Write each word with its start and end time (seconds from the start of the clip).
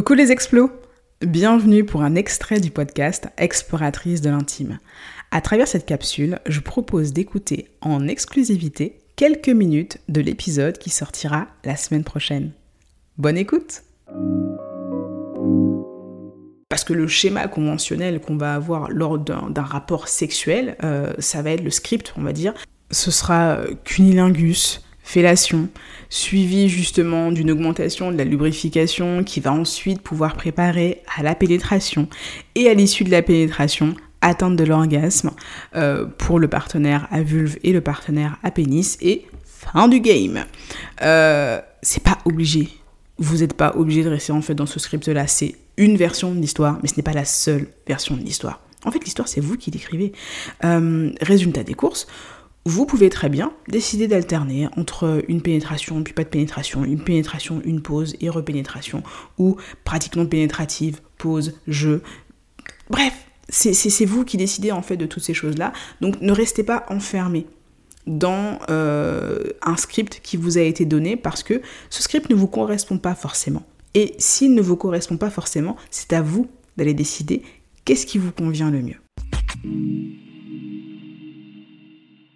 Coucou 0.00 0.14
les 0.14 0.32
explos 0.32 0.70
Bienvenue 1.20 1.84
pour 1.84 2.00
un 2.00 2.14
extrait 2.14 2.58
du 2.58 2.70
podcast 2.70 3.28
Exploratrice 3.36 4.22
de 4.22 4.30
l'intime. 4.30 4.78
À 5.30 5.42
travers 5.42 5.68
cette 5.68 5.84
capsule, 5.84 6.38
je 6.46 6.60
propose 6.60 7.12
d'écouter 7.12 7.68
en 7.82 8.08
exclusivité 8.08 9.02
quelques 9.16 9.50
minutes 9.50 9.98
de 10.08 10.22
l'épisode 10.22 10.78
qui 10.78 10.88
sortira 10.88 11.48
la 11.66 11.76
semaine 11.76 12.02
prochaine. 12.02 12.52
Bonne 13.18 13.36
écoute 13.36 13.82
parce 16.70 16.84
que 16.84 16.94
le 16.94 17.06
schéma 17.06 17.46
conventionnel 17.46 18.22
qu'on 18.22 18.38
va 18.38 18.54
avoir 18.54 18.90
lors 18.90 19.18
d'un 19.18 19.62
rapport 19.62 20.08
sexuel, 20.08 20.78
euh, 20.82 21.12
ça 21.18 21.42
va 21.42 21.50
être 21.50 21.62
le 21.62 21.68
script, 21.68 22.14
on 22.16 22.22
va 22.22 22.32
dire. 22.32 22.54
Ce 22.90 23.10
sera 23.10 23.56
euh, 23.56 23.74
cunilingus, 23.84 24.82
fellation, 25.02 25.68
suivi 26.10 26.68
justement 26.68 27.32
d'une 27.32 27.50
augmentation 27.50 28.10
de 28.10 28.18
la 28.18 28.24
lubrification 28.24 29.24
qui 29.24 29.40
va 29.40 29.52
ensuite 29.52 30.02
pouvoir 30.02 30.34
préparer 30.34 31.02
à 31.16 31.22
la 31.22 31.34
pénétration 31.34 32.08
et 32.56 32.68
à 32.68 32.74
l'issue 32.74 33.04
de 33.04 33.10
la 33.10 33.22
pénétration 33.22 33.94
atteinte 34.20 34.56
de 34.56 34.64
l'orgasme 34.64 35.30
euh, 35.76 36.06
pour 36.18 36.38
le 36.38 36.48
partenaire 36.48 37.08
à 37.10 37.22
vulve 37.22 37.58
et 37.62 37.72
le 37.72 37.80
partenaire 37.80 38.36
à 38.42 38.50
pénis 38.50 38.98
et 39.00 39.26
fin 39.44 39.88
du 39.88 40.00
game. 40.00 40.44
Euh, 41.02 41.60
c'est 41.82 42.02
pas 42.02 42.18
obligé. 42.24 42.68
Vous 43.18 43.38
n'êtes 43.38 43.54
pas 43.54 43.76
obligé 43.76 44.02
de 44.02 44.10
rester 44.10 44.32
en 44.32 44.42
fait 44.42 44.54
dans 44.54 44.66
ce 44.66 44.80
script 44.80 45.08
là. 45.08 45.26
C'est 45.26 45.54
une 45.76 45.96
version 45.96 46.34
de 46.34 46.40
l'histoire, 46.40 46.78
mais 46.82 46.88
ce 46.88 46.96
n'est 46.96 47.02
pas 47.02 47.12
la 47.12 47.24
seule 47.24 47.68
version 47.86 48.16
de 48.16 48.22
l'histoire. 48.22 48.60
En 48.84 48.90
fait, 48.90 49.04
l'histoire, 49.04 49.28
c'est 49.28 49.40
vous 49.40 49.56
qui 49.56 49.70
l'écrivez. 49.70 50.12
Euh, 50.64 51.10
résultat 51.20 51.62
des 51.62 51.74
courses, 51.74 52.06
vous 52.66 52.84
pouvez 52.86 53.08
très 53.08 53.28
bien 53.28 53.52
décider 53.68 54.06
d'alterner 54.06 54.68
entre 54.76 55.22
une 55.28 55.40
pénétration 55.40 56.02
puis 56.02 56.12
pas 56.12 56.24
de 56.24 56.28
pénétration, 56.28 56.84
une 56.84 57.02
pénétration, 57.02 57.62
une 57.64 57.80
pause 57.80 58.16
et 58.20 58.28
repénétration, 58.28 59.02
ou 59.38 59.56
pratiquement 59.84 60.26
pénétrative, 60.26 61.00
pause, 61.16 61.54
jeu. 61.66 62.02
Bref, 62.90 63.14
c'est 63.48 64.04
vous 64.04 64.24
qui 64.24 64.36
décidez 64.36 64.72
en 64.72 64.82
fait 64.82 64.96
de 64.96 65.06
toutes 65.06 65.22
ces 65.22 65.34
choses-là. 65.34 65.72
Donc 66.00 66.20
ne 66.20 66.32
restez 66.32 66.62
pas 66.62 66.84
enfermé 66.88 67.46
dans 68.06 68.58
euh, 68.70 69.44
un 69.62 69.76
script 69.76 70.20
qui 70.22 70.36
vous 70.36 70.58
a 70.58 70.62
été 70.62 70.84
donné 70.84 71.16
parce 71.16 71.42
que 71.42 71.62
ce 71.90 72.02
script 72.02 72.30
ne 72.30 72.34
vous 72.34 72.46
correspond 72.46 72.98
pas 72.98 73.14
forcément. 73.14 73.62
Et 73.94 74.14
s'il 74.18 74.54
ne 74.54 74.62
vous 74.62 74.76
correspond 74.76 75.16
pas 75.16 75.30
forcément, 75.30 75.76
c'est 75.90 76.12
à 76.12 76.22
vous 76.22 76.48
d'aller 76.76 76.94
décider 76.94 77.42
qu'est-ce 77.84 78.06
qui 78.06 78.18
vous 78.18 78.32
convient 78.32 78.70
le 78.70 78.82
mieux. 78.82 80.09